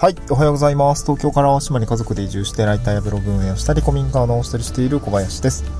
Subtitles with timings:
[0.00, 1.02] はい、おはようございます。
[1.02, 5.64] 東京から大島に家族で移住してライターやブログ運営をしたり、古民家を直したりしている小林です。
[5.64, 5.74] まあ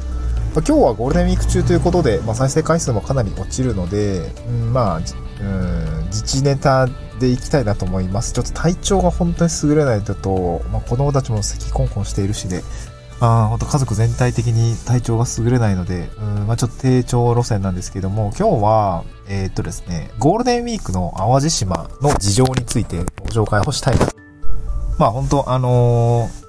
[0.54, 6.88] 今日はゴールデンウィーク中ということで、まあ、再生回数もかなり落ちるので、うん、まあ、うん、自治ネタ
[7.20, 8.32] でいきたいなと思います。
[8.32, 12.64] ちょっと体調が本当に優れないとと、まあ、子供たちも咳コンコンしているしで、
[13.20, 24.06] あー本当家族全体的に体調が優れないので、うんまあ、ちょっと低調路線なんですけども、今日は、えーっとですね、ゴールデンウィークの淡路島の事情についてご紹介をしたいな。
[24.98, 26.48] まあ本当あのー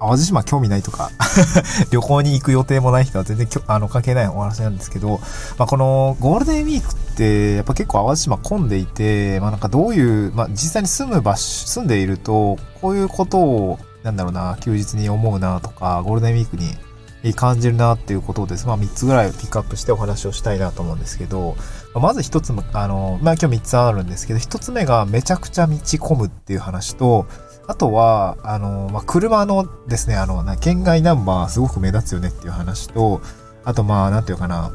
[0.00, 1.10] 淡路島興味ないとか、
[1.90, 5.20] 旅行に行く予定もない人は全然きょあの関係ないお話なんですけど、
[5.58, 18.66] まあこのゴールデンウィークってやっぱ結構淡路島混んでいて、まあなんかどういう、まあ実際に住む場所、住んでいると、こういうことを、なんだろうな、休日に思うなとか、ゴールデンウィークに感じるなっていうことをです。
[18.66, 21.56] まあ3つぐらいピックアップしてお話をしたいなと思うんですけど、
[21.94, 27.26] まず一つも、あの、まあ今日3つあるんですけど、一つ目がめちゃくちゃ道混むっていう話と、
[27.66, 33.20] あとは、あの、まあ、車のですね、あの、県外ナンバーすごく目立つよねっていう話と、
[33.62, 34.72] あと、まあ、なんていうかな。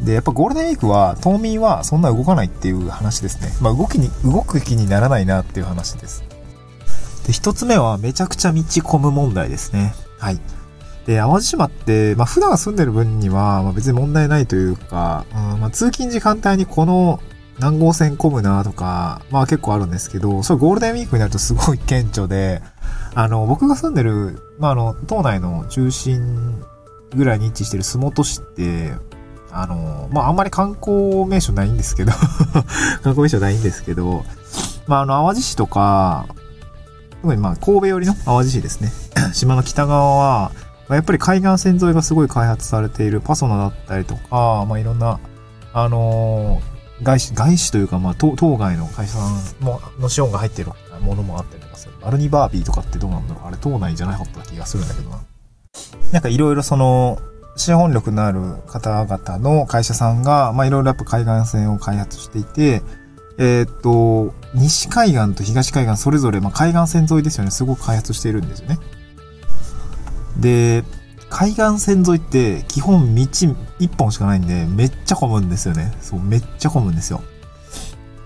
[0.00, 3.52] で、やっぱゴールデンウィークは、島民はそんな動かないっていう話ですね。
[3.60, 6.29] まあ、動きに、動く気にならないなっていう話です。
[7.26, 9.94] で、一つ目は、めちゃくちゃ道混む問題ですね。
[10.18, 10.40] はい。
[11.06, 17.20] で、淡路島って、まあ、普段住んでる分には、まあ、別に問題ないというか、うん、まあ、通勤時間帯にこの
[17.60, 22.62] 何号線混むなとか、まあ結構あるんですけど、それゴールデンウィークになるとすごい顕著で、
[23.14, 26.62] あの、僕が住んでる、まああの、島内の中心
[27.14, 28.92] ぐらいに位置してる洲本市って、
[29.52, 32.12] あの、まああんまり観光名所ないんですけど、
[33.04, 34.24] 観光名所ないんですけど、
[34.86, 36.26] まああの、淡路市とか、
[37.22, 38.90] 特にまあ神戸寄りの淡路市ですね。
[39.32, 40.52] 島の北側は、
[40.88, 45.20] やっぱり海岸線沿いがすごい開発されているパソナだったりとか、まあいろんな、
[45.72, 46.60] あの
[47.02, 49.26] 外資、外資というか、まあ、当当該の会社さ
[49.60, 51.94] んも、の資本が入ってるものもあったりとかする。
[52.02, 55.20] アルニバービーとかってどうなんだろうあれ、島内じゃないかった気がするんだけどな。
[56.12, 57.18] なんかいろいろその、
[57.56, 62.82] 資本力のある方々の会社さんが、まあいろいろやっぱ海岸線を開発していて、
[63.42, 68.78] えーっと、西海岸と東海岸それぞれ、まあ海岸線沿いですよね、すごく開発しているんですよね。
[70.38, 70.84] で、
[71.30, 73.22] 海岸線沿いって基本道
[73.78, 75.90] 一本しかないんで、めっちゃ混むんですよね。
[76.02, 77.22] そう、めっちゃ混むんですよ。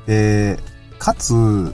[0.07, 0.59] で、
[0.99, 1.73] かつ、ん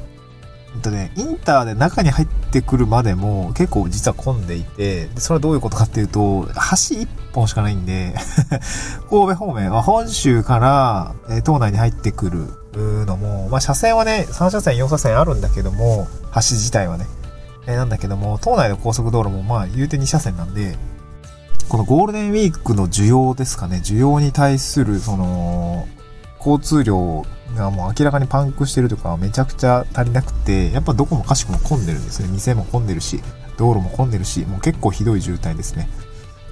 [0.82, 8.14] とね、インターで中に入ってくるまでも結構実は混んでいて、それはどういうことかっていうと、橋一本しかないんで、
[9.08, 17.06] 神戸方面は本州から、え島内に入ってくるのも、まあ車線はね、3車線、4車線あるんだけども、橋自体はね、
[17.66, 20.76] えーなんだけども、島内の高速道路もまあ言うて2車線なんで、
[21.68, 25.86] このゴールデンウィークの需要ですかね、需要に対する、その、
[26.38, 32.28] 交通量がもう明らかにパンクしてるとかめちゃくちゃ足りなくて、やっぱどこもかしこも混んでるんですね。
[32.28, 33.20] 店も混んでるし、
[33.56, 35.88] 道路も混んでるし、もう結構ひどい渋滞ですね。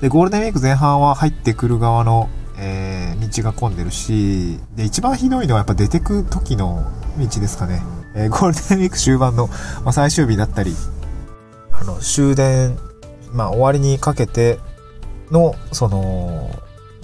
[0.00, 7.82] で、ゴールデンウィーク前半は入ってくる側の、えー道が混んでるし、で、一番ひどいのはやっぱ出てく時の道ですかね。
[8.14, 9.48] えーゴールデンウィーク終盤の、
[9.84, 10.74] まあ、最終日だったり、
[11.72, 12.78] あの、終電、
[13.32, 14.58] まあ終わりにかけて
[15.30, 16.50] の、その、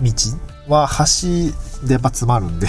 [0.01, 0.13] 道
[0.69, 2.67] は橋でやっぱ詰まるんで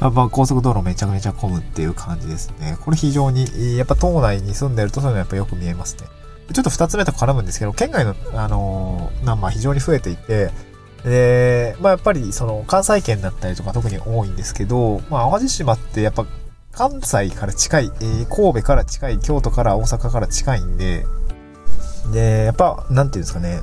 [0.00, 2.76] やっぱ高速道路めちゃめちゃ混むっていう感じですね。
[2.84, 6.06] これ非常に、やっぱ島内に住んでるとそういうのやっぱよく見えますね。
[6.52, 10.50] ちょっと二つ目と絡むんですけど、県外の、あのーナンバー非常に増えていて、
[11.04, 16.26] で、まあやっぱりその関西圏だったりとか特に多いんですけど、まあ淡路島ってやっぱ
[16.72, 21.06] 関西から近い、えー神戸から近い、京都から大阪から近いんで、
[22.12, 23.60] で、やっぱ、なんていうんですかね、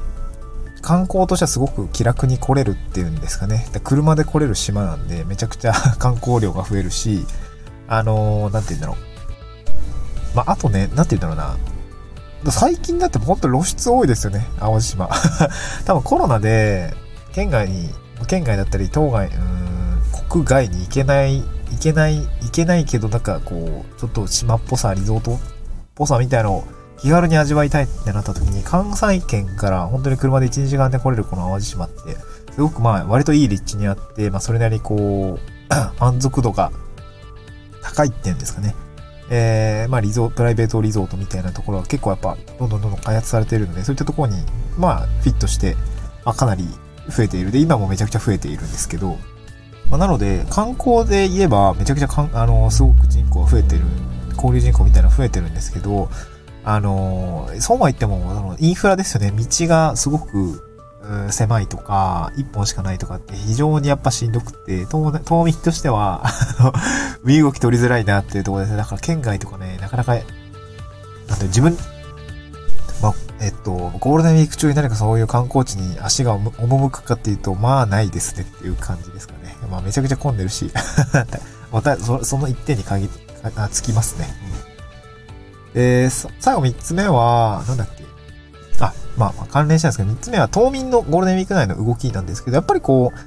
[0.82, 3.68] 観光としてはすごく気楽に来れるっていうんですかね。
[3.72, 7.26] で車で来れる島なんで、めちゃくちゃ 観光量が増えるし、
[7.88, 8.98] あのーなんて言うんだろう。
[10.36, 11.56] まあ、あとね、なんて言うんだろ
[12.44, 12.52] うな。
[12.52, 15.10] 最近だって本当露出多いですよね、淡路島。
[15.86, 16.94] 多分コロナで、
[17.34, 17.90] 県外に、
[18.28, 25.40] 県外だったり、島外、うん、国外に行けない、行けない、行けないけど、なんかこう、ちょっと島っぽさ、リゾートっ
[25.96, 26.64] ぽさみたいのを
[27.02, 32.16] 気軽に味わいたいってなった時に、関西圏から本当に車で1、2時間で来れるこの淡路島って、
[32.54, 35.40] すごくまあ割といい立地にあって、まあそれなりにこう、
[36.00, 36.72] 満足度が
[37.82, 38.76] 高いっていうんですかね。
[39.30, 44.44] えー、まあリゾプライベートリゾートみたいなところは結構やっぱどんどんどんどん開発されているので、そういったところに
[44.78, 45.76] まあフィットして、
[46.26, 46.68] まあかなり
[47.10, 47.52] 増えている。
[47.52, 49.18] で、今もめちゃくちゃ増えているんですけど、
[49.90, 53.82] まあ、なので観光で言えばめちゃくちゃかんあのすごく人口が増えてる、
[54.36, 56.10] 交流人口みたいなの増えてるんですけど、
[56.64, 59.32] あの、そうは言っても、あのインフラですよね。
[59.32, 60.68] 道がすごく、
[61.32, 66.22] 狭いとか、一本しかないとかって非常にやっぱしんどくて、島民としては、
[66.60, 66.74] あの、
[67.24, 68.78] 身動き取りづらいなっていうところですね。
[68.78, 70.20] だから県外とかね、なかなか、な
[71.36, 71.76] んて自分、
[73.42, 79.56] えっと、ゴールデンウィーク中に何かそういう観光地に足が赴くかっていうと、まあないですねっていう感じですかね。
[79.70, 80.72] まあめちゃくちゃ混んでるし、
[81.74, 83.10] またそその一点に限
[83.56, 84.28] あつきますね。
[85.68, 88.04] うん、で、最後三つ目は、なんだっけ
[88.80, 93.20] あ、まあ、まあ、関連したんですけど、三つ目は島民のゴールデンウィーク内の動きなんですけど、やっぱりこう、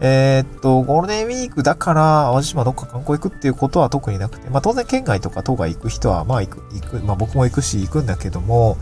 [0.00, 8.76] えー、っと、ゴールデンウィークだから、淡路島どっか観光行くっていうことは特になくて、まあ当然県外とか島外行く人は、まあ行く、行く、まあ僕も行くし行くんだけども、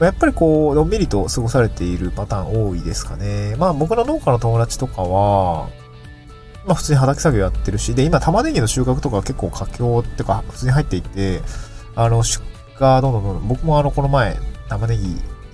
[0.00, 3.56] やっぱりこう、のんびりと過ごされているパターン多いですかね。
[3.56, 5.68] まあ僕の農家の友達とかは、
[6.66, 11.40] まあ普通に畑作業やってるし、で、今玉ねぎの収穫とか結構佳境ってか普通に入っていて、
[11.94, 12.44] あの、出
[12.78, 14.36] 荷どんどんどんどん、僕もあの、この前、
[14.68, 15.04] 玉ねぎ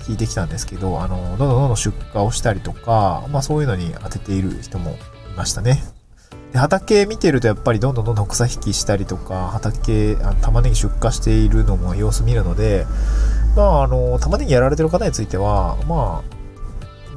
[0.08, 4.94] 引いてきたんですけど、あの、どんどんどんどん出荷をしたりとか、まあそういうのに当てている人もい
[5.36, 5.82] ましたね。
[6.52, 12.86] で、畑見てるとやっぱりどんどんどんどん草引きしたりとか、畑、あの玉ねぎ出荷しているのも様子見るので、
[13.56, 16.32] まああの、玉ねぎやられてる方については、まあ、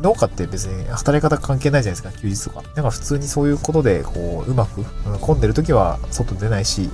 [0.02, 2.62] 農家って別に働き方関係ないじゃないですか、休日とか。
[2.62, 4.84] だから普通にそういうことで、こう、うまく、
[5.22, 6.90] 混んでる時は外出ないし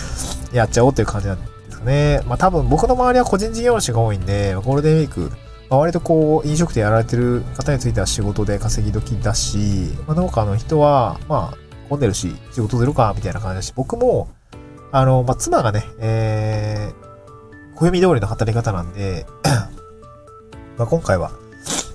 [0.52, 2.20] やっちゃおうっていう感じなんですかね。
[2.26, 5.32] まあ多分僕の周りは個人事業主が多いんで、ゴールデンウィーク、
[5.72, 11.56] まあ、割とこう、飲食店やられてる方については仕事で稼ぎ時だし、まあ、農家の人は、まあ、
[11.88, 14.28] 混んでるし、仕事出るか、みたいな感じだし、僕も、
[14.90, 17.11] あの、まあ、妻がね、えー、
[17.74, 19.26] 暦通りの働き方なんで
[20.78, 21.32] まあ今回は、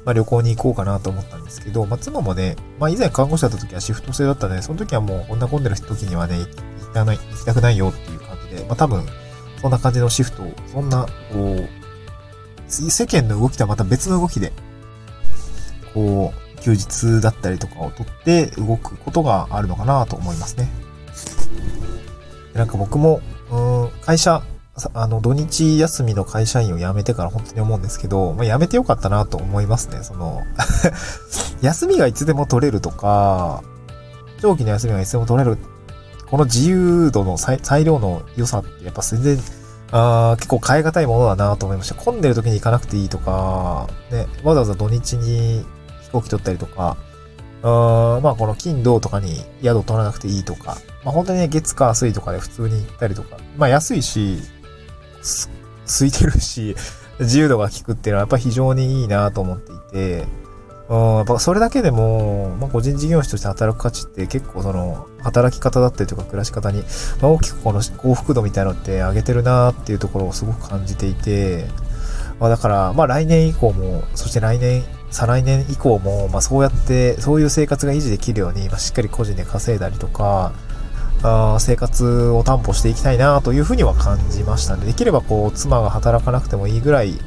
[0.06, 6.52] まあ、旅行に行こうかなと思ったんですけど、まあ、妻もね、まあ、以前看護師だった時はシフト制だったんで、その時はもうこんな混んでる時にはね、行き
[6.94, 9.06] たない、行きたくないよっていう感じで、まあ、多分、
[9.62, 11.68] そんな感じのシフトを、そんな、こう、
[12.70, 14.54] 世間の動きとはまた別の動きで、
[15.94, 20.70] こう、休日だったりとかをとって動くことがあるのかなと思いますね。
[22.54, 23.22] なんか僕も、
[23.52, 24.42] うん、会社、
[24.94, 30.04] あの、土日休みの会社員を辞めてから本当に思うんですけど、まあ、辞めてよかったなと思いますね。
[30.04, 30.44] その
[31.62, 33.64] 休みがいつでも取れるとか、
[34.40, 35.58] 長期の休みがいつでも取れる、
[36.30, 39.40] この自由度の裁量の良さってやっぱ全然、
[39.92, 41.96] あ結構変え難いものだなと思いました。
[41.96, 45.66] 混んでる時に行かなくていいとか、ね、わざわざ土日に
[46.04, 46.98] 飛行機取ったりとか、
[47.64, 54.38] あまあこの金土とかに宿取らなくていいとか、まあ本当にね、月火水とかで普通に行ったりとか、まあ安いし、
[55.22, 55.50] す
[55.86, 56.76] 空いてるし、
[57.20, 60.28] 自由度が効くっていうのはやっぱ非常にいいなと思っていて、
[60.90, 66.84] うん、やっぱそれだけでも、まあ、個人事業主として働く価値って結構その、働き方だったりとか暮らし方に、
[67.22, 71.66] まあ、大きくこの幸福度みたいなのって上げてるなっていうところをすごく感じていて、
[72.40, 80.54] まあ、だから、まあ来年以降も、そして来年、再来年以降も、まあそうやって、そういう生活が維持できるように、まあしっかり個人で稼いだりとか、
[81.24, 84.86] あ生活を担保していきたいなというふうには感じましたね。
[84.86, 87.20] できればこう、妻が働かなくてもいいぐらい、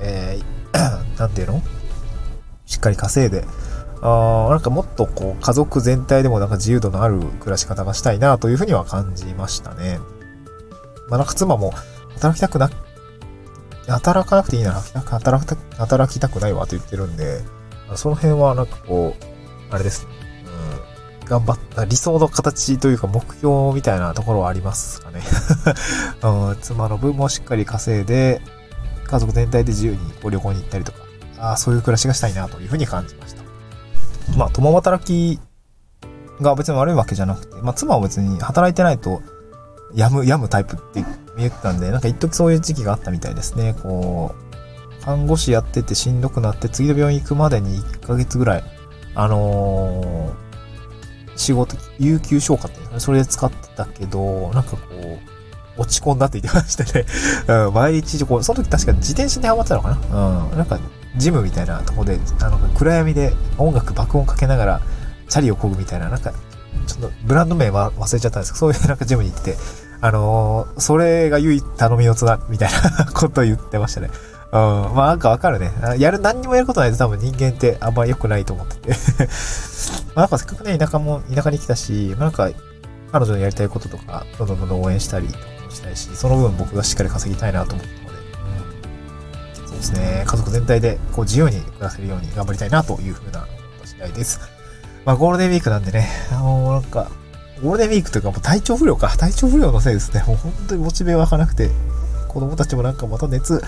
[0.00, 1.62] えー、 なんていうの？
[2.66, 3.44] しっかり稼いで、
[4.02, 10.00] あなんかもっとこう、家族全体でもなんか自由度のある暮らし方がしたいなというふうには感じましたね。
[11.08, 11.72] まあなんか妻も
[12.14, 12.70] 働きたくな、
[13.88, 17.42] 働かなくていいなら働きた働きたくないわと言ってるんで、
[17.94, 20.27] その辺はなんかこう、あれですね。
[21.28, 25.20] 頑張った理想の形というか目標みたいなところはありますかね。
[26.24, 28.40] うん、妻の分もしっかり稼いで、
[29.04, 30.98] 家族全体で自由にこう旅行に行ったりとか、
[31.38, 33.42] あそういう暮らしがしたいなというふうに感じました。
[34.36, 35.40] まあ、共働き
[36.40, 39.22] が別に悪いわけじゃなくて、まあ、妻は別に働いてないと、
[39.94, 41.04] やむ、やむタイプって
[41.36, 43.74] 見えてたんで、なんか一時そういう時期があったみたいですね。
[43.82, 44.34] こ
[45.00, 48.64] う、看護師やっててしんどくなって、次の病院行くまでに1ヶ月ぐらい、
[49.14, 50.47] あのー
[51.38, 54.78] 仕事、有給消化っていうのそれで使ってたけど、なんかこ
[55.76, 57.06] う、落ち込んだって言ってましたね。
[57.66, 60.78] うん、毎日、こう、その時確か自転車にハマってたのかなうん、なんか、
[61.16, 64.80] ジムみたいなとこで、あの、暗闇で音楽爆音かけながら、
[65.28, 66.32] チャリを漕ぐみたいな、なんか、
[66.86, 69.56] ちょっとブランド名は忘れちゃったんですけど、そういうなんかジムに行って、
[70.00, 74.10] あのー、それが唯一頼み四つだ、みたいな ことを言ってましたね。
[74.50, 75.70] うん、まあなんかわかるね。
[75.98, 78.88] やる、何にもやることないと多分人間ってあんま良くないと思ってて
[80.14, 82.48] まあなんかせっかくね、田舎も、田舎に来たし、まあなんか、
[83.12, 85.28] 彼女のやりたいこととか、どんどんどんどん応援したり
[85.70, 88.18] したいし、その分僕がしっかり稼ぎたいなと思ったので、
[89.62, 93.46] うん、そうですね、家族全体でこう自由に暮らせるように頑張りたいなというふうな
[93.84, 94.40] 次第です。
[95.04, 97.10] まあゴールデンウィークなんでね、あのなんか、
[97.62, 100.24] ゴールデンウィークというかもう体調不良か、体調不良のせいですね。
[100.26, 101.70] もう本当にモチベ湧かなくて、
[102.38, 103.60] 子供たちもなんかまた熱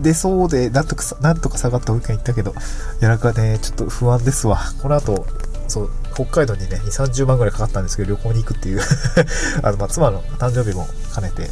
[0.00, 2.54] 出そうで、なんとか、なんとか下がった保育園行ったけど、い
[3.00, 4.58] やなんかね、ちょっと不安ですわ。
[4.82, 5.24] この後、
[5.66, 8.80] そう、北海道にね、2、30万ぐらいかかったんですけど、旅行に行くっていう
[9.64, 11.50] あの、まあ、妻の誕生日も兼ねて、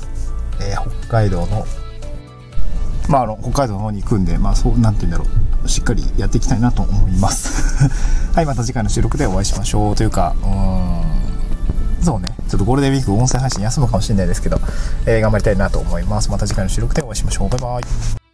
[0.61, 1.67] えー、北海道の、
[3.09, 5.25] まあ、あの、北海道の方に行くんで、まあ、そう、なんて言うんだろ
[5.65, 5.69] う。
[5.69, 7.89] しっかりやっていきたいなと思います
[8.35, 9.97] はい、また次回の収録でお会いしましょう。
[9.97, 14.59] というか、うん、ょっとゴールデンウィーク音声配信休むかもしれないですけど、
[15.07, 16.31] えー、頑張りたいなと思います。
[16.31, 17.49] また次回の収録でお会いしましょう。
[17.49, 18.26] バイバイ。